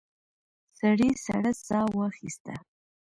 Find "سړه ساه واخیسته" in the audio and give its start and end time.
1.25-2.53